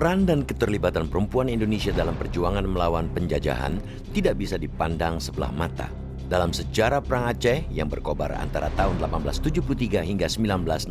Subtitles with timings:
[0.00, 3.76] Peran dan keterlibatan perempuan Indonesia dalam perjuangan melawan penjajahan
[4.16, 5.92] tidak bisa dipandang sebelah mata.
[6.24, 10.88] Dalam sejarah Perang Aceh yang berkobar antara tahun 1873 hingga 1904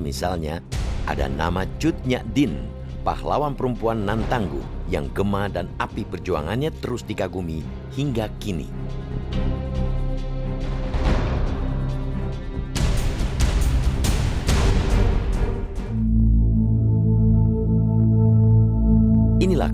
[0.00, 0.64] misalnya,
[1.04, 2.56] ada nama Cut Nyak Din,
[3.04, 7.60] pahlawan perempuan nan tangguh yang gema dan api perjuangannya terus dikagumi
[7.92, 8.72] hingga kini.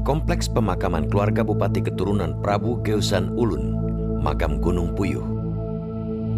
[0.03, 3.79] Kompleks pemakaman keluarga Bupati Keturunan Prabu Geusan Ulun,
[4.19, 5.23] Makam Gunung Puyuh.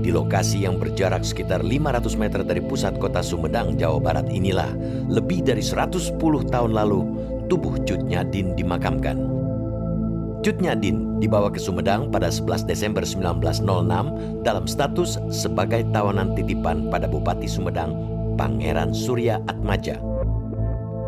[0.04, 4.68] Di lokasi yang berjarak sekitar 500 meter dari pusat kota Sumedang, Jawa Barat inilah,
[5.08, 6.20] lebih dari 110
[6.52, 7.08] tahun lalu,
[7.48, 9.16] tubuh Cut Nyadin dimakamkan.
[10.44, 17.08] Cut Nyadin dibawa ke Sumedang pada 11 Desember 1906 dalam status sebagai tawanan titipan pada
[17.08, 17.96] Bupati Sumedang,
[18.36, 19.96] Pangeran Surya Atmaja.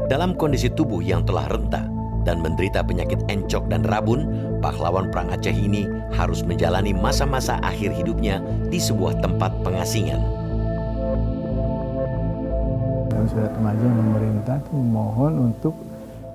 [0.08, 1.95] Dalam kondisi tubuh yang telah rentah,
[2.26, 4.26] dan menderita penyakit encok dan rabun,
[4.58, 5.86] pahlawan Perang Aceh ini
[6.18, 10.18] harus menjalani masa-masa akhir hidupnya di sebuah tempat pengasingan.
[13.14, 15.74] Dan sudah remaja memerintah itu memohon untuk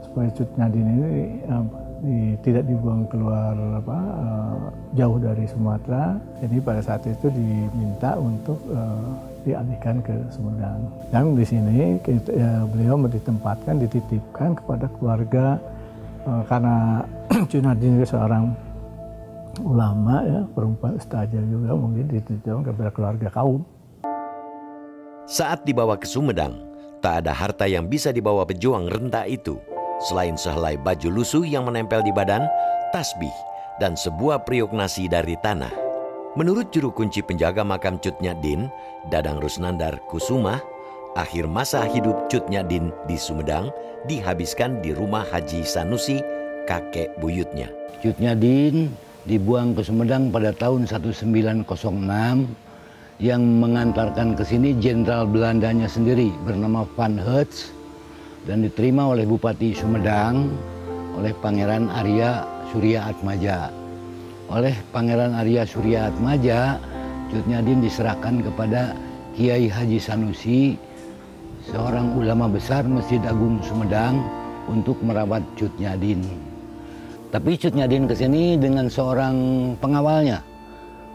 [0.08, 1.12] supaya Cut Nyadin ini
[1.52, 1.66] uh,
[2.02, 4.58] di, tidak dibuang keluar apa, uh,
[4.95, 6.16] jauh dari Sumatera.
[6.39, 9.12] Jadi pada saat itu diminta untuk uh,
[9.44, 10.88] dialihkan ke Sumedang.
[11.12, 15.80] Dan di sini kita, ya, beliau ditempatkan, dititipkan kepada keluarga Eh,
[16.25, 17.05] karena
[17.51, 18.53] Junadin itu seorang
[19.62, 23.62] ulama ya, perempuan ustazah juga mungkin dititipkan kepada keluarga kaum.
[25.28, 26.59] Saat dibawa ke Sumedang,
[27.00, 29.57] tak ada harta yang bisa dibawa pejuang renta itu.
[30.01, 32.45] Selain sehelai baju lusuh yang menempel di badan,
[32.90, 33.34] tasbih,
[33.78, 35.72] dan sebuah periuk nasi dari tanah.
[36.40, 38.72] Menurut juru kunci penjaga makam Cutnya Din,
[39.12, 40.63] Dadang Rusnandar Kusuma,
[41.16, 43.72] akhir masa hidup Cut Nyadin di Sumedang
[44.07, 46.23] dihabiskan di rumah Haji Sanusi,
[46.67, 47.67] kakek buyutnya.
[47.99, 48.88] Cut Nyadin
[49.27, 51.67] dibuang ke Sumedang pada tahun 1906
[53.21, 57.69] yang mengantarkan ke sini jenderal Belandanya sendiri bernama Van Hertz
[58.50, 60.50] dan diterima oleh Bupati Sumedang
[61.19, 63.69] oleh Pangeran Arya Surya Atmaja.
[64.51, 66.79] Oleh Pangeran Arya Surya Atmaja,
[67.29, 68.95] Cut Nyadin diserahkan kepada
[69.35, 70.75] Kiai Haji Sanusi
[71.69, 74.17] seorang ulama besar Masjid Agung Sumedang
[74.66, 76.25] untuk merawat Cut Nyadin.
[77.29, 79.35] Tapi Cut Nyadin ke sini dengan seorang
[79.77, 80.41] pengawalnya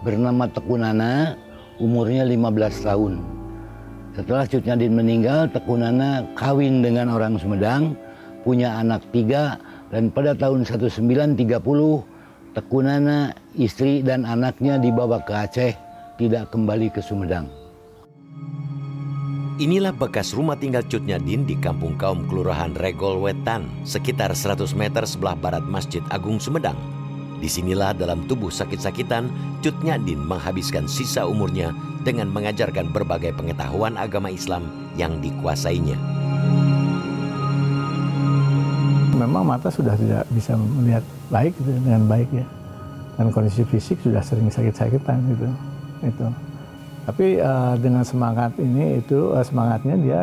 [0.07, 1.35] bernama Tekunana,
[1.83, 3.15] umurnya 15 tahun.
[4.15, 7.99] Setelah Cut Nyadin meninggal, Tekunana kawin dengan orang Sumedang,
[8.47, 9.59] punya anak tiga,
[9.91, 11.43] dan pada tahun 1930
[12.55, 15.73] Tekunana, istri dan anaknya dibawa ke Aceh,
[16.17, 17.51] tidak kembali ke Sumedang.
[19.57, 25.01] Inilah bekas rumah tinggal Cut Nyadin di kampung kaum Kelurahan Regol Wetan, sekitar 100 meter
[25.09, 26.77] sebelah barat Masjid Agung Sumedang.
[27.41, 29.33] Di sinilah dalam tubuh sakit-sakitan,
[29.65, 31.73] Cut Nyadin menghabiskan sisa umurnya
[32.05, 35.97] dengan mengajarkan berbagai pengetahuan agama Islam yang dikuasainya.
[39.17, 41.01] Memang mata sudah tidak bisa melihat
[41.33, 42.45] baik gitu, dengan baik ya.
[43.17, 45.49] Dan kondisi fisik sudah sering sakit-sakitan gitu.
[46.05, 46.29] Itu.
[47.07, 50.21] Tapi uh, dengan semangat ini itu uh, semangatnya dia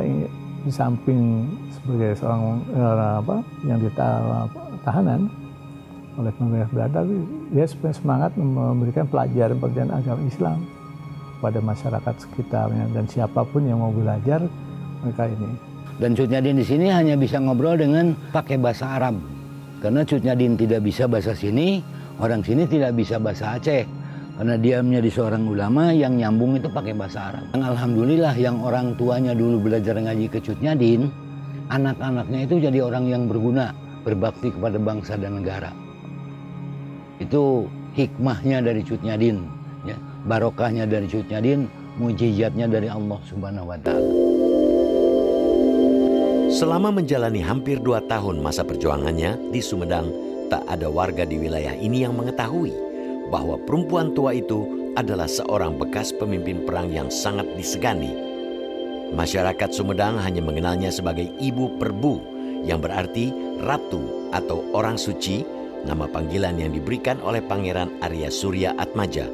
[0.63, 1.47] di samping
[1.79, 5.31] sebagai seorang uh, apa yang ditahanan
[6.19, 7.01] oleh pemerintah Belanda,
[7.49, 10.57] dia semangat memberikan pelajaran pelajaran agama Islam
[11.41, 14.45] pada masyarakat sekitarnya dan siapa pun yang mau belajar
[15.01, 15.49] mereka ini.
[15.97, 19.17] Dan Cutnyadin di sini hanya bisa ngobrol dengan pakai bahasa Arab.
[19.81, 21.83] Karena Cutnyadin tidak bisa bahasa sini,
[22.17, 23.83] orang sini tidak bisa bahasa Aceh.
[24.33, 27.53] Karena dia menjadi seorang ulama yang nyambung itu pakai bahasa Arab.
[27.53, 30.41] Yang Alhamdulillah yang orang tuanya dulu belajar ngaji ke
[30.73, 31.13] Din,
[31.69, 35.69] anak-anaknya itu jadi orang yang berguna, berbakti kepada bangsa dan negara.
[37.21, 39.45] Itu hikmahnya dari Din,
[39.85, 40.01] ya.
[40.25, 41.69] barokahnya dari Din,
[42.01, 44.11] mujizatnya dari Allah Subhanahu wa taala.
[46.49, 50.09] Selama menjalani hampir dua tahun masa perjuangannya di Sumedang,
[50.49, 52.92] tak ada warga di wilayah ini yang mengetahui
[53.33, 58.13] bahwa perempuan tua itu adalah seorang bekas pemimpin perang yang sangat disegani.
[59.17, 62.15] Masyarakat Sumedang hanya mengenalnya sebagai Ibu Perbu,
[62.61, 63.33] yang berarti
[63.65, 65.41] ratu atau orang suci,
[65.81, 69.25] nama panggilan yang diberikan oleh Pangeran Arya Surya Atmaja.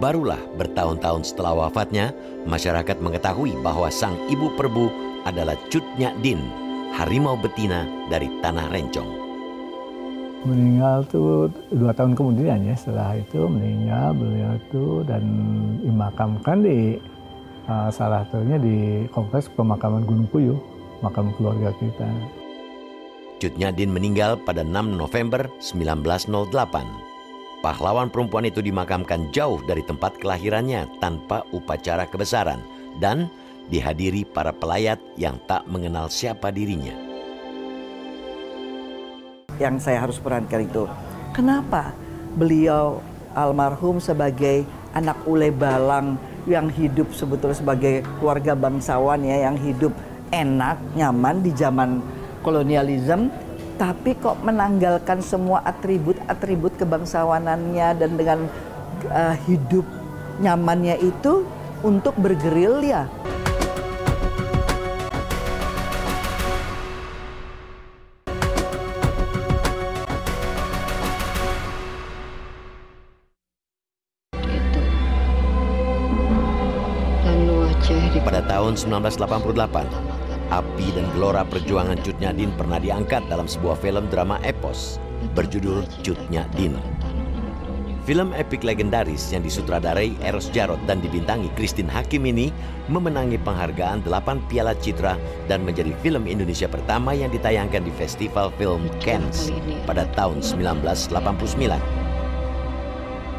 [0.00, 2.16] Barulah bertahun-tahun setelah wafatnya,
[2.48, 4.88] masyarakat mengetahui bahwa sang Ibu Perbu
[5.28, 6.40] adalah Cutnya Din,
[6.96, 9.25] harimau betina dari Tanah Rencong
[10.46, 15.26] meninggal tuh dua tahun kemudian ya setelah itu meninggal beliau tuh dan
[15.82, 16.94] dimakamkan di
[17.66, 20.58] uh, salah satunya di kompleks pemakaman Gunung Puyuh
[21.04, 22.08] makam keluarga kita.
[23.36, 26.56] Cut Nyadin meninggal pada 6 November 1908.
[27.60, 32.62] Pahlawan perempuan itu dimakamkan jauh dari tempat kelahirannya tanpa upacara kebesaran
[32.96, 33.28] dan
[33.68, 37.05] dihadiri para pelayat yang tak mengenal siapa dirinya.
[39.56, 40.84] Yang saya harus perankan itu,
[41.32, 41.96] kenapa
[42.36, 43.00] beliau
[43.32, 49.92] almarhum sebagai anak ule balang yang hidup sebetulnya sebagai keluarga bangsawan ya yang hidup
[50.32, 52.00] enak, nyaman di zaman
[52.44, 53.32] kolonialisme
[53.76, 58.48] tapi kok menanggalkan semua atribut-atribut kebangsawanannya dan dengan
[59.12, 59.84] uh, hidup
[60.40, 61.44] nyamannya itu
[61.84, 63.04] untuk bergerilya.
[78.66, 84.98] Tahun 1988, api dan gelora perjuangan Cut Nyadin pernah diangkat dalam sebuah film drama epos
[85.38, 86.74] berjudul Cut Nyadin.
[88.02, 92.50] Film epik legendaris yang disutradarai Eros Jarot dan dibintangi Christine Hakim ini
[92.90, 95.14] memenangi penghargaan 8 Piala Citra
[95.46, 99.54] dan menjadi film Indonesia pertama yang ditayangkan di Festival Film Cannes
[99.86, 101.14] pada tahun 1989.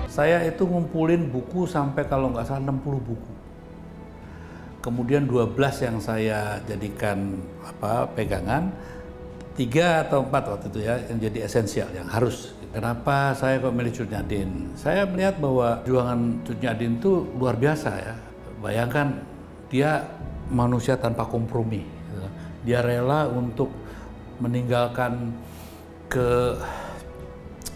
[0.07, 3.36] Saya itu ngumpulin buku sampai kalau nggak salah 60 buku
[4.81, 8.71] kemudian 12 yang saya jadikan apa pegangan,
[9.57, 12.53] tiga atau empat waktu itu ya yang jadi esensial yang harus.
[12.67, 14.75] Kenapa saya kok milih Cut Nyadin?
[14.77, 18.15] Saya melihat bahwa juangan Cut Nyadin itu luar biasa ya.
[18.61, 19.17] Bayangkan
[19.71, 20.05] dia
[20.51, 21.81] manusia tanpa kompromi.
[22.67, 23.71] Dia rela untuk
[24.43, 25.31] meninggalkan
[26.11, 26.59] ke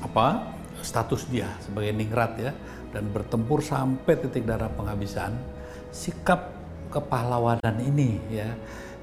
[0.03, 0.53] apa
[0.83, 2.51] status dia sebagai ningrat ya
[2.91, 5.31] dan bertempur sampai titik darah penghabisan.
[5.95, 6.50] Sikap
[6.91, 8.51] kepahlawanan ini ya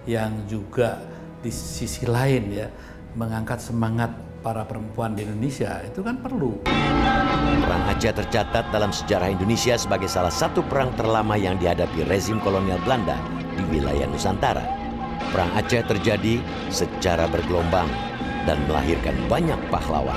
[0.05, 1.01] yang juga
[1.41, 2.69] di sisi lain ya
[3.17, 4.13] mengangkat semangat
[4.45, 6.63] para perempuan di Indonesia itu kan perlu.
[7.65, 12.79] Perang Aceh tercatat dalam sejarah Indonesia sebagai salah satu perang terlama yang dihadapi rezim kolonial
[12.87, 13.19] Belanda
[13.59, 14.63] di wilayah Nusantara.
[15.35, 16.39] Perang Aceh terjadi
[16.71, 17.91] secara bergelombang
[18.47, 20.17] dan melahirkan banyak pahlawan.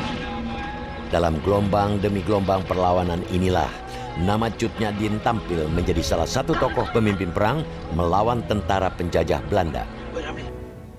[1.12, 3.68] Dalam gelombang demi gelombang perlawanan inilah
[4.20, 7.64] nama Cut Nyadin tampil menjadi salah satu tokoh pemimpin perang
[7.96, 9.88] melawan tentara penjajah Belanda.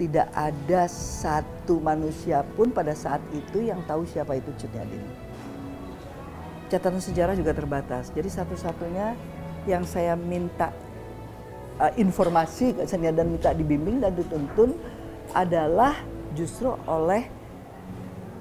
[0.00, 5.04] Tidak ada satu manusia pun pada saat itu yang tahu siapa itu Cut Nyadin.
[6.72, 8.08] Catatan sejarah juga terbatas.
[8.16, 9.12] Jadi satu-satunya
[9.68, 10.72] yang saya minta
[11.76, 14.74] uh, informasi saya dan minta dibimbing dan dituntun
[15.36, 15.94] adalah
[16.32, 17.28] justru oleh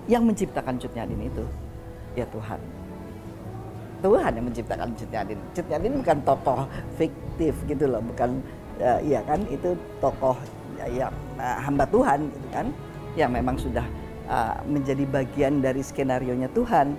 [0.07, 1.45] yang menciptakan Cut Nyadin itu,
[2.15, 2.80] ya Tuhan.
[4.01, 5.39] Tuhan yang menciptakan Cut Nyadin.
[5.53, 6.59] Cut Nyadin bukan tokoh
[6.97, 8.41] fiktif gitu loh, bukan
[8.81, 10.35] uh, ya kan itu tokoh
[10.75, 12.67] ya, yang uh, hamba Tuhan gitu kan,
[13.13, 13.85] yang memang sudah
[14.27, 16.97] uh, menjadi bagian dari skenario nya Tuhan.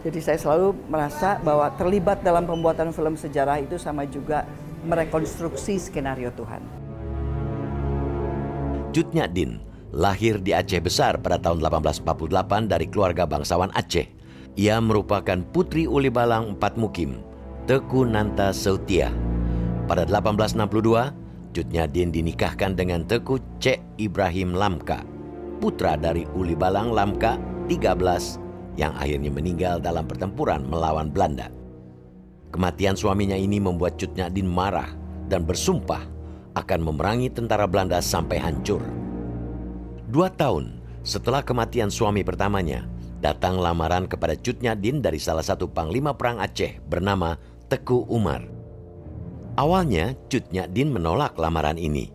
[0.00, 4.48] Jadi saya selalu merasa bahwa terlibat dalam pembuatan film sejarah itu sama juga
[4.88, 6.62] merekonstruksi skenario Tuhan.
[8.90, 9.60] Cut Nyadin
[9.90, 14.19] lahir di Aceh Besar pada tahun 1848 dari keluarga bangsawan Aceh.
[14.58, 17.22] Ia merupakan putri Uli Balang Empat Mukim,
[17.70, 19.14] Teku Nanta Sautia.
[19.86, 25.06] Pada 1862, Cut Nyadin dinikahkan dengan Teku Cek Ibrahim Lamka,
[25.62, 27.38] putra dari Uli Balang Lamka
[27.70, 31.46] 13 yang akhirnya meninggal dalam pertempuran melawan Belanda.
[32.50, 34.90] Kematian suaminya ini membuat Cut Nyadin marah
[35.30, 36.02] dan bersumpah
[36.58, 38.82] akan memerangi tentara Belanda sampai hancur.
[40.10, 42.82] Dua tahun setelah kematian suami pertamanya,
[43.20, 47.36] datang lamaran kepada Cut Nyadin dari salah satu panglima perang Aceh bernama
[47.68, 48.42] Teku Umar.
[49.60, 52.08] Awalnya Cut Nyadin menolak lamaran ini.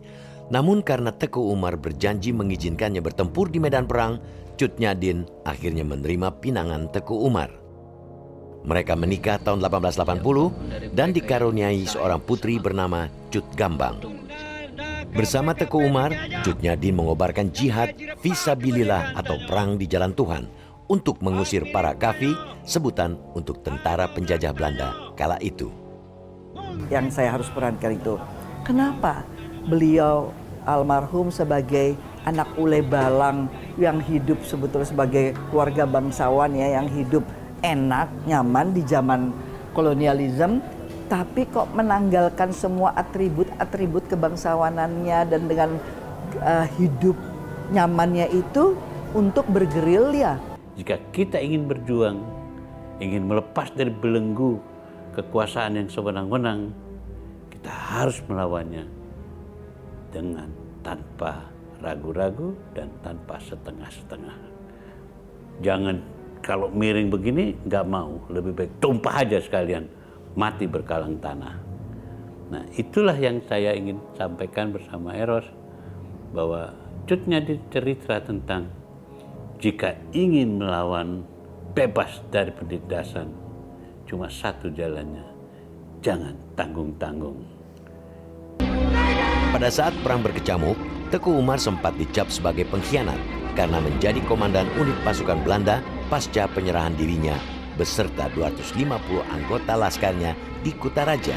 [0.50, 4.18] Namun karena Teku Umar berjanji mengizinkannya bertempur di medan perang,
[4.58, 7.54] Cut Nyadin akhirnya menerima pinangan Teku Umar.
[8.66, 14.02] Mereka menikah tahun 1880 dan dikaruniai seorang putri bernama Cut Gambang.
[15.14, 16.10] Bersama Teku Umar,
[16.42, 23.18] Cut Nyadin mengobarkan jihad visabilillah atau perang di jalan Tuhan untuk mengusir para kafi, sebutan
[23.34, 25.70] untuk tentara penjajah Belanda kala itu.
[26.90, 28.14] Yang saya harus perankan itu,
[28.62, 29.26] kenapa
[29.66, 30.30] beliau
[30.66, 31.94] almarhum sebagai
[32.26, 33.46] anak ule balang
[33.78, 37.22] yang hidup sebetulnya sebagai keluarga bangsawan ya yang hidup
[37.62, 39.30] enak, nyaman di zaman
[39.74, 40.58] kolonialisme
[41.06, 45.70] tapi kok menanggalkan semua atribut-atribut kebangsawanannya dan dengan
[46.42, 47.14] uh, hidup
[47.70, 48.74] nyamannya itu
[49.14, 52.20] untuk bergerilya jika kita ingin berjuang,
[53.00, 54.60] ingin melepas dari belenggu
[55.16, 56.68] kekuasaan yang sewenang-wenang,
[57.48, 58.84] kita harus melawannya
[60.12, 60.52] dengan
[60.84, 61.48] tanpa
[61.80, 64.36] ragu-ragu dan tanpa setengah-setengah.
[65.64, 65.96] Jangan
[66.44, 69.88] kalau miring begini nggak mau, lebih baik tumpah aja sekalian,
[70.36, 71.56] mati berkalang tanah.
[72.52, 75.48] Nah itulah yang saya ingin sampaikan bersama Eros
[76.30, 76.76] bahwa
[77.08, 78.68] cutnya di cerita tentang
[79.56, 81.24] jika ingin melawan
[81.72, 83.32] bebas dari penindasan
[84.04, 85.24] cuma satu jalannya
[86.04, 87.40] jangan tanggung-tanggung
[89.52, 90.76] pada saat perang berkecamuk
[91.08, 93.18] Teku Umar sempat dicap sebagai pengkhianat
[93.56, 95.80] karena menjadi komandan unit pasukan Belanda
[96.12, 97.38] pasca penyerahan dirinya
[97.80, 98.82] beserta 250
[99.32, 101.36] anggota laskarnya di Kutaraja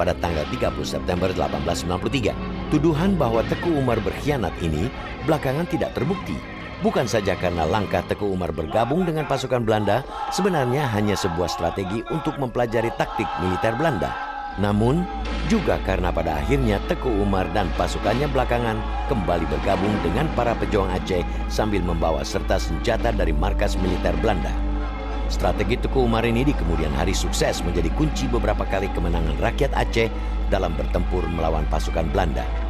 [0.00, 2.32] pada tanggal 30 September 1893.
[2.72, 4.88] Tuduhan bahwa Teku Umar berkhianat ini
[5.28, 6.59] belakangan tidak terbukti.
[6.80, 10.00] Bukan saja karena langkah Teku Umar bergabung dengan pasukan Belanda,
[10.32, 14.08] sebenarnya hanya sebuah strategi untuk mempelajari taktik militer Belanda.
[14.56, 15.04] Namun,
[15.52, 18.80] juga karena pada akhirnya Teku Umar dan pasukannya belakangan
[19.12, 21.20] kembali bergabung dengan para pejuang Aceh
[21.52, 24.56] sambil membawa serta senjata dari markas militer Belanda.
[25.28, 30.08] Strategi Teku Umar ini di kemudian hari sukses menjadi kunci beberapa kali kemenangan rakyat Aceh
[30.48, 32.69] dalam bertempur melawan pasukan Belanda.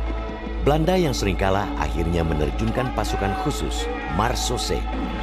[0.60, 4.76] Belanda yang sering kalah akhirnya menerjunkan pasukan khusus Marsose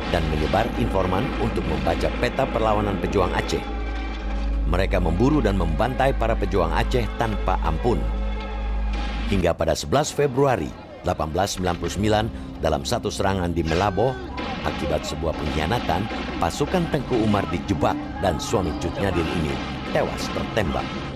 [0.10, 3.62] dan menyebar informan untuk membaca peta perlawanan pejuang Aceh.
[4.66, 8.02] Mereka memburu dan membantai para pejuang Aceh tanpa ampun.
[9.30, 10.74] Hingga pada 11 Februari
[11.06, 14.18] 1899 dalam satu serangan di Melabo,
[14.66, 16.10] akibat sebuah pengkhianatan,
[16.42, 17.94] pasukan Tengku Umar dijebak
[18.26, 19.54] dan suami Cut Nyadin ini
[19.94, 21.07] tewas tertembak.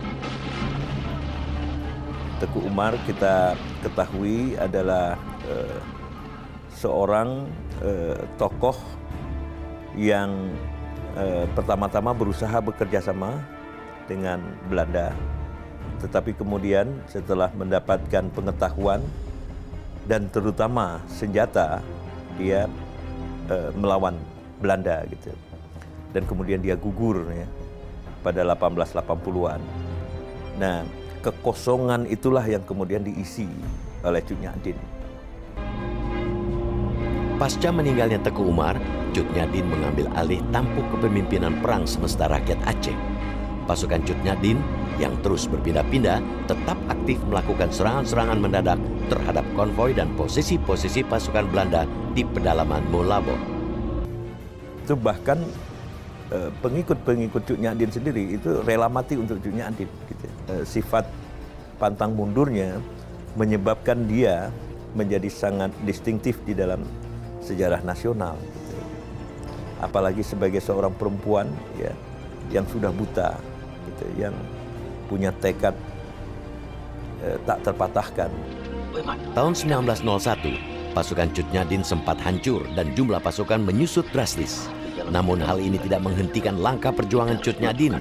[2.41, 3.53] Teku Umar kita
[3.85, 5.13] ketahui adalah
[5.45, 5.77] uh,
[6.73, 7.45] seorang
[7.85, 8.73] uh, tokoh
[9.93, 10.49] yang
[11.13, 13.45] uh, pertama-tama berusaha bekerja sama
[14.09, 15.13] dengan Belanda,
[16.01, 19.05] tetapi kemudian setelah mendapatkan pengetahuan
[20.09, 21.77] dan terutama senjata,
[22.41, 22.65] dia
[23.77, 24.17] melawan
[24.57, 25.29] Belanda gitu,
[26.09, 27.45] dan kemudian dia gugur ya
[28.25, 29.61] pada 1880-an.
[30.57, 30.81] Nah,
[31.21, 33.45] kekosongan itulah yang kemudian diisi
[34.01, 34.77] oleh Cut Nyadin.
[37.37, 38.77] Pasca meninggalnya Teku Umar,
[39.13, 42.97] Cut Nyadin mengambil alih tampuk kepemimpinan perang semesta rakyat Aceh.
[43.65, 44.57] Pasukan Cut Nyadin
[45.01, 48.77] yang terus berpindah-pindah tetap aktif melakukan serangan-serangan mendadak
[49.09, 53.33] terhadap konvoi dan posisi-posisi pasukan Belanda di pedalaman Molabo.
[54.85, 55.41] Itu bahkan
[56.31, 59.89] pengikut-pengikut Cut Nyadin sendiri itu rela mati untuk Cut Nyadin.
[60.07, 60.25] Gitu.
[60.47, 61.03] Eh, sifat
[61.75, 62.79] pantang mundurnya
[63.35, 64.47] menyebabkan dia
[64.95, 66.83] menjadi sangat distintif di dalam
[67.43, 68.39] sejarah nasional.
[68.39, 68.75] Gitu.
[69.83, 71.91] Apalagi sebagai seorang perempuan ya
[72.51, 73.35] yang sudah buta,
[73.91, 74.35] gitu, yang
[75.11, 75.75] punya tekad
[77.23, 78.31] eh, tak terpatahkan.
[79.35, 84.71] Tahun 1901, pasukan Cut Nyadin sempat hancur dan jumlah pasukan menyusut drastis.
[85.09, 87.97] Namun hal ini tidak menghentikan langkah perjuangan Cut Nyadin.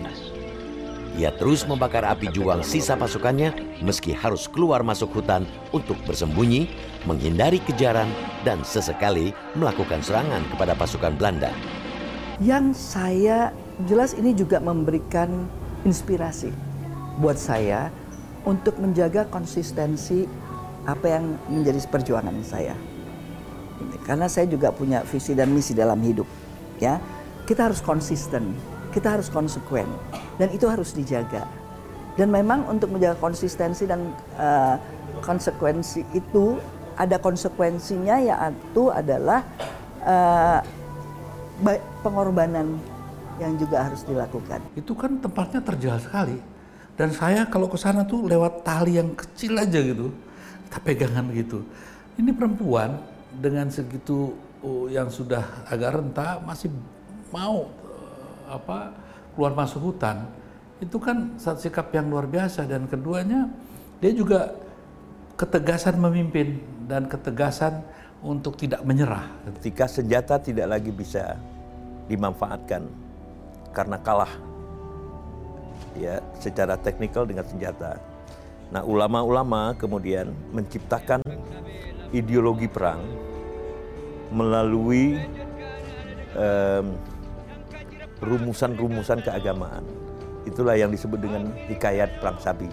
[1.19, 3.50] Ia terus membakar api juang sisa pasukannya
[3.83, 5.42] meski harus keluar masuk hutan
[5.75, 6.71] untuk bersembunyi,
[7.02, 8.07] menghindari kejaran,
[8.47, 11.50] dan sesekali melakukan serangan kepada pasukan Belanda.
[12.38, 13.50] Yang saya
[13.90, 15.50] jelas ini juga memberikan
[15.83, 16.54] inspirasi
[17.21, 17.90] buat saya
[18.49, 20.25] untuk menjaga konsistensi
[20.88, 22.73] apa yang menjadi perjuangan saya.
[24.07, 26.25] Karena saya juga punya visi dan misi dalam hidup,
[26.81, 26.99] ya.
[27.47, 28.55] Kita harus konsisten,
[28.91, 29.87] kita harus konsekuen,
[30.39, 31.47] dan itu harus dijaga.
[32.15, 34.77] Dan memang untuk menjaga konsistensi dan uh,
[35.23, 36.59] konsekuensi itu
[37.01, 39.41] ada konsekuensinya yaitu adalah
[40.05, 40.61] uh,
[42.05, 42.77] pengorbanan
[43.41, 44.61] yang juga harus dilakukan.
[44.77, 46.37] Itu kan tempatnya terjal sekali.
[47.01, 50.13] Dan saya kalau ke sana tuh lewat tali yang kecil aja gitu.
[50.69, 51.65] Kita pegangan gitu.
[52.21, 53.01] Ini perempuan
[53.33, 54.37] dengan segitu
[54.93, 56.69] yang sudah agak renta masih
[57.33, 58.93] mau uh, apa
[59.33, 60.29] keluar masuk hutan.
[60.81, 63.49] Itu kan satu sikap yang luar biasa dan keduanya
[64.00, 64.52] dia juga
[65.37, 67.85] ketegasan memimpin dan ketegasan
[68.21, 69.25] untuk tidak menyerah.
[69.61, 71.37] Ketika senjata tidak lagi bisa
[72.09, 72.85] dimanfaatkan
[73.73, 74.33] karena kalah
[75.97, 77.97] ya secara teknikal dengan senjata.
[78.71, 81.25] Nah, ulama-ulama kemudian menciptakan
[82.14, 83.30] ideologi perang
[84.31, 85.19] melalui
[88.23, 89.85] rumusan-rumusan keagamaan.
[90.49, 92.71] Itulah yang disebut dengan hikayat perang sabi.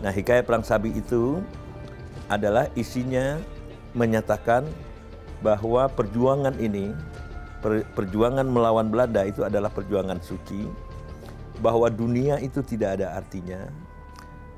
[0.00, 1.42] Nah, hikayat perang sabi itu
[2.30, 3.42] adalah isinya
[3.92, 4.62] menyatakan
[5.42, 6.94] bahwa perjuangan ini,
[7.96, 10.68] perjuangan melawan Belanda itu adalah perjuangan suci,
[11.60, 13.68] bahwa dunia itu tidak ada artinya,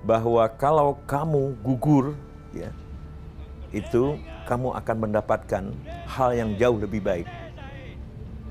[0.04, 2.14] bahwa kalau kamu gugur,
[2.54, 2.71] ya,
[3.72, 5.64] itu kamu akan mendapatkan
[6.06, 7.28] hal yang jauh lebih baik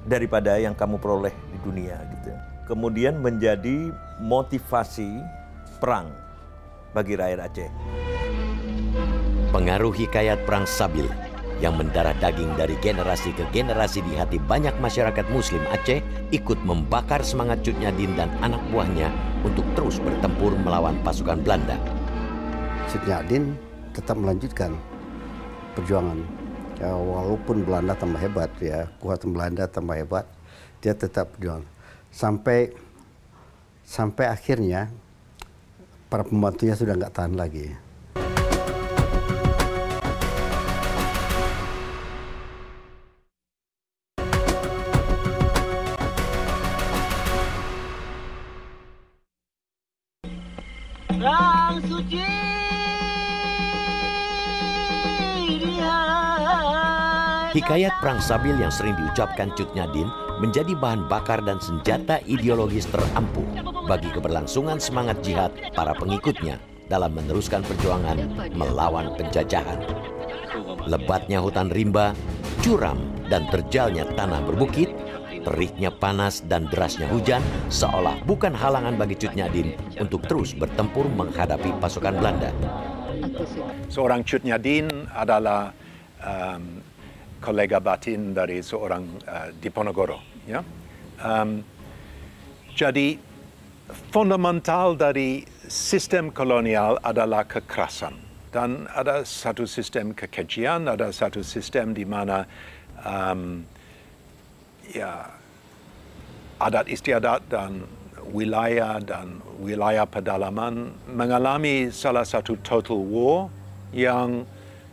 [0.05, 2.33] daripada yang kamu peroleh di dunia gitu.
[2.65, 5.21] Kemudian menjadi motivasi
[5.77, 6.09] perang
[6.93, 7.69] bagi rakyat Aceh.
[9.51, 11.05] Pengaruh hikayat perang Sabil
[11.61, 16.01] yang mendarah daging dari generasi ke generasi di hati banyak masyarakat muslim Aceh
[16.33, 19.13] ikut membakar semangat Cut Nyadin dan anak buahnya
[19.45, 21.77] untuk terus bertempur melawan pasukan Belanda.
[22.89, 23.53] Cut Nyadin
[23.93, 24.73] tetap melanjutkan
[25.73, 26.19] perjuangan.
[26.81, 30.25] Ya, walaupun Belanda tambah hebat ya, kuat Belanda tambah hebat,
[30.81, 31.61] dia tetap berjuang.
[32.09, 32.73] Sampai
[33.85, 34.89] sampai akhirnya
[36.09, 37.71] para pembantunya sudah nggak tahan lagi.
[57.71, 60.11] Hikayat Perang Sabil yang sering diucapkan Cut Nyadin
[60.43, 63.47] menjadi bahan bakar dan senjata ideologis terampuh
[63.87, 66.59] bagi keberlangsungan semangat jihad para pengikutnya
[66.91, 69.87] dalam meneruskan perjuangan melawan penjajahan.
[70.83, 72.11] Lebatnya hutan rimba,
[72.59, 72.99] curam
[73.31, 74.91] dan terjalnya tanah berbukit,
[75.47, 77.39] teriknya panas dan derasnya hujan
[77.71, 82.51] seolah bukan halangan bagi Cut Nyadin untuk terus bertempur menghadapi pasukan Belanda.
[83.87, 85.71] Seorang Cut Nyadin adalah
[86.19, 86.90] um,
[87.41, 90.21] kolega batin dari seorang uh, Diponegoro.
[90.45, 90.61] Ya?
[91.19, 91.65] Um,
[92.77, 93.17] jadi
[94.13, 98.15] fundamental dari sistem kolonial adalah kekerasan
[98.51, 102.43] dan ada satu sistem kekejian, ada satu sistem di mana
[103.03, 103.63] um,
[104.91, 105.31] ya
[106.59, 107.87] adat istiadat dan
[108.31, 113.49] wilayah dan wilayah pedalaman mengalami salah satu total war
[113.91, 114.45] yang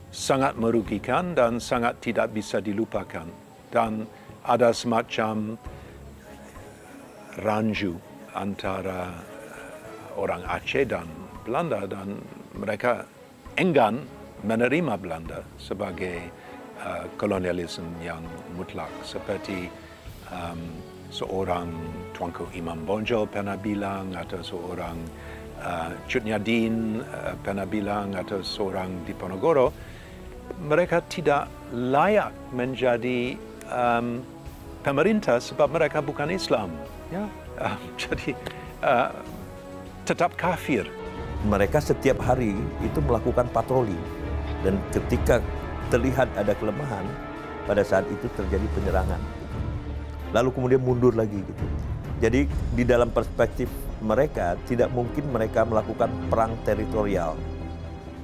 [0.08, 3.28] sangat merugikan dan sangat tidak bisa dilupakan.
[3.68, 4.08] Dan
[4.48, 5.60] ada semacam
[7.38, 7.94] ranju
[8.32, 9.12] antara
[10.16, 11.06] orang Aceh dan
[11.44, 12.18] Belanda dan
[12.56, 13.06] mereka
[13.60, 14.02] enggan
[14.42, 16.18] menerima Belanda sebagai
[16.82, 18.22] uh, kolonialisme yang
[18.54, 19.70] mutlak seperti
[20.30, 20.60] um,
[21.08, 21.72] seorang
[22.12, 24.98] Tuanku Imam Bonjol pernah bilang atau seorang
[25.62, 29.97] uh, Cut Nyadin uh, pernah bilang atau seorang Diponegoro
[30.62, 33.36] mereka tidak layak menjadi
[33.68, 34.24] um,
[34.82, 36.72] pemerintah sebab mereka bukan Islam.
[37.12, 37.28] Ya,
[37.60, 38.32] uh, jadi
[38.82, 39.10] uh,
[40.08, 40.88] tetap kafir.
[41.46, 43.94] Mereka setiap hari itu melakukan patroli
[44.66, 45.38] dan ketika
[45.88, 47.06] terlihat ada kelemahan,
[47.68, 49.20] pada saat itu terjadi penyerangan.
[50.32, 51.64] Lalu kemudian mundur lagi gitu.
[52.18, 53.70] Jadi di dalam perspektif
[54.02, 57.38] mereka tidak mungkin mereka melakukan perang teritorial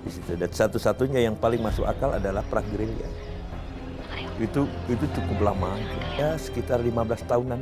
[0.04, 0.36] di situ.
[0.36, 3.08] Dan satu-satunya yang paling masuk akal adalah perang gerilya.
[4.36, 5.78] Itu itu cukup lama,
[6.20, 7.60] ya sekitar 15 tahunan.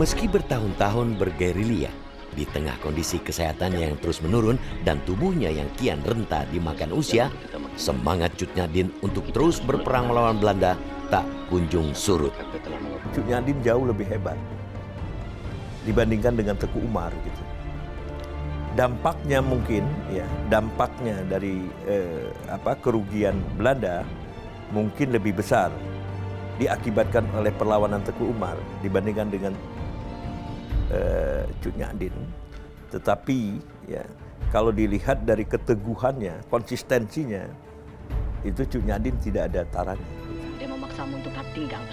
[0.00, 1.92] Meski bertahun-tahun bergerilya,
[2.32, 4.56] di tengah kondisi kesehatannya yang terus menurun
[4.86, 7.28] dan tubuhnya yang kian renta dimakan usia,
[7.76, 10.78] semangat Cut Nyadin untuk terus berperang melawan Belanda
[11.12, 12.32] tak kunjung surut.
[13.12, 14.38] Cut Nyadin jauh lebih hebat
[15.84, 17.49] dibandingkan dengan Teku Umar gitu
[18.78, 19.82] dampaknya mungkin
[20.14, 24.06] ya dampaknya dari eh, apa kerugian Belanda
[24.70, 25.74] mungkin lebih besar
[26.62, 28.54] diakibatkan oleh perlawanan Teguh Umar
[28.84, 29.54] dibandingkan dengan
[30.92, 32.14] eh, Cut Nyadin.
[32.92, 33.40] Tetapi
[33.90, 34.04] ya
[34.54, 37.46] kalau dilihat dari keteguhannya, konsistensinya
[38.46, 40.10] itu Cut Nyadin tidak ada tarannya.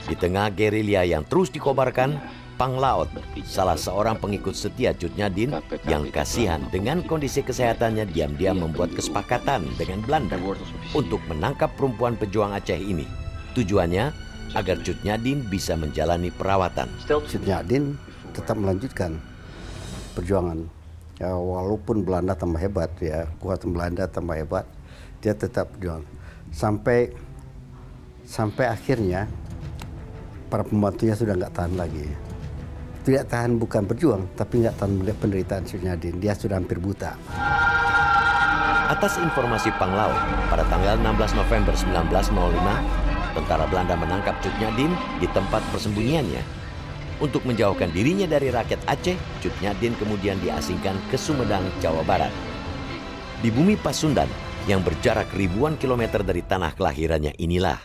[0.07, 2.19] Di tengah gerilya yang terus dikobarkan,
[2.57, 3.05] Pang Laut,
[3.45, 5.53] salah seorang pengikut setia Cut Nyadin
[5.85, 10.41] yang kasihan dengan kondisi kesehatannya diam-diam membuat kesepakatan dengan Belanda
[10.97, 13.05] untuk menangkap perempuan pejuang Aceh ini.
[13.53, 14.09] Tujuannya
[14.57, 16.89] agar Cut Nyadin bisa menjalani perawatan.
[17.05, 17.93] Cut Nyadin
[18.33, 19.21] tetap melanjutkan
[20.17, 20.65] perjuangan.
[21.21, 24.65] Ya, walaupun Belanda tambah hebat ya, kuat Belanda tambah hebat,
[25.21, 26.01] dia tetap berjuang.
[26.49, 27.13] Sampai
[28.25, 29.29] sampai akhirnya
[30.49, 32.26] para pembantunya sudah nggak tahan lagi
[33.07, 36.19] tidak tahan bukan berjuang, tapi nggak tahan melihat penderitaan Suryadin.
[36.19, 37.15] Dia sudah hampir buta.
[38.91, 40.11] Atas informasi Panglau,
[40.51, 42.27] pada tanggal 16 November 1905,
[43.31, 44.91] tentara Belanda menangkap Cut Nyadin
[45.23, 46.43] di tempat persembunyiannya.
[47.23, 52.31] Untuk menjauhkan dirinya dari rakyat Aceh, Cut Nyadin kemudian diasingkan ke Sumedang, Jawa Barat.
[53.39, 54.27] Di bumi Pasundan,
[54.67, 57.79] yang berjarak ribuan kilometer dari tanah kelahirannya inilah,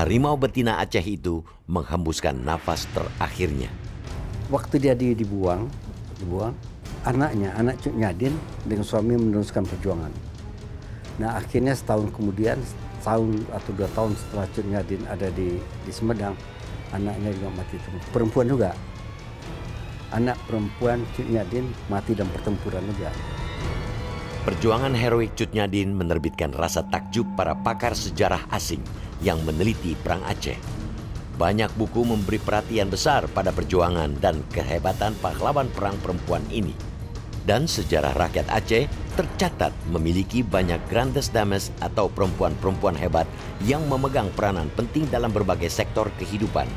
[0.00, 3.81] harimau betina Aceh itu menghembuskan nafas terakhirnya
[4.52, 5.64] waktu dia dibuang,
[6.20, 6.52] dibuang,
[7.08, 8.36] anaknya, anak Cuk Nyadin
[8.68, 10.12] dengan suami meneruskan perjuangan.
[11.16, 12.60] Nah akhirnya setahun kemudian,
[13.00, 16.36] tahun atau dua tahun setelah Cut Nyadin ada di, di Semedang,
[16.92, 17.80] anaknya juga mati.
[18.12, 18.70] Perempuan juga.
[20.12, 23.08] Anak perempuan Cut Nyadin mati dalam pertempuran juga.
[24.44, 28.84] Perjuangan heroik Cut Nyadin menerbitkan rasa takjub para pakar sejarah asing
[29.24, 30.81] yang meneliti Perang Aceh.
[31.40, 36.76] Banyak buku memberi perhatian besar pada perjuangan dan kehebatan pahlawan perang perempuan ini.
[37.42, 38.86] Dan sejarah rakyat Aceh
[39.18, 43.26] tercatat memiliki banyak grandes dames atau perempuan-perempuan hebat
[43.66, 46.70] yang memegang peranan penting dalam berbagai sektor kehidupan.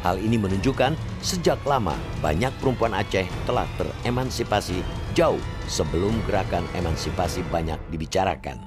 [0.00, 1.92] Hal ini menunjukkan sejak lama
[2.24, 4.80] banyak perempuan Aceh telah teremansipasi
[5.12, 8.58] jauh sebelum gerakan emansipasi banyak dibicarakan.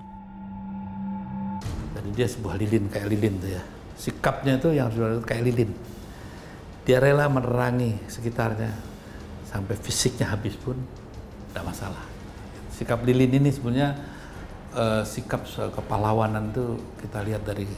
[1.97, 3.63] Jadi dia sebuah lilin kayak lilin tuh ya.
[3.93, 5.71] Sikapnya itu yang sudah kayak lilin.
[6.83, 8.73] Dia rela menerangi sekitarnya
[9.47, 10.75] sampai fisiknya habis pun
[11.49, 12.03] tidak masalah.
[12.73, 13.95] Sikap lilin ini sebenarnya
[14.73, 17.69] uh, sikap kepahlawanan itu kita lihat dari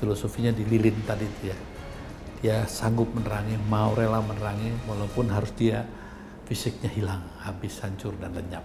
[0.00, 1.58] filosofinya di lilin tadi itu ya.
[2.40, 5.84] Dia sanggup menerangi, mau rela menerangi walaupun harus dia
[6.48, 8.64] fisiknya hilang, habis hancur dan lenyap.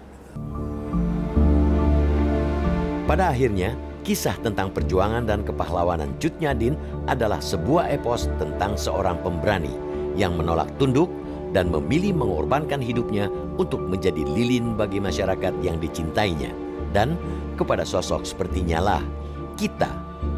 [3.04, 6.78] Pada akhirnya, kisah tentang perjuangan dan kepahlawanan Cut Nyadin
[7.10, 9.74] adalah sebuah epos tentang seorang pemberani
[10.13, 11.10] yang menolak tunduk
[11.52, 16.54] dan memilih mengorbankan hidupnya untuk menjadi lilin bagi masyarakat yang dicintainya.
[16.94, 17.18] Dan
[17.58, 19.04] kepada sosok sepertinya lah,
[19.58, 19.89] kita,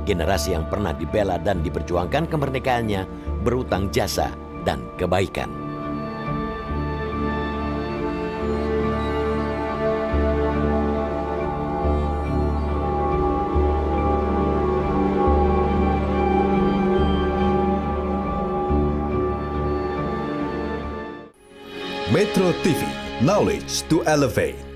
[0.07, 3.03] generasi yang pernah dibela dan diperjuangkan kemerdekaannya,
[3.43, 4.31] berutang jasa
[4.63, 5.66] dan kebaikan.
[22.37, 22.85] Metro TV,
[23.25, 24.66] knowledge to elevate.